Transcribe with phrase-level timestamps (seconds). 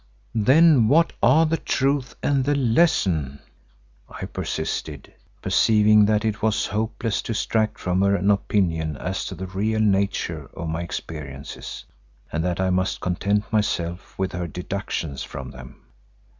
[0.33, 3.37] "Then what are the truth and the lesson?"
[4.09, 9.35] I persisted, perceiving that it was hopeless to extract from her an opinion as to
[9.35, 11.85] the real nature of my experiences
[12.31, 15.75] and that I must content myself with her deductions from them.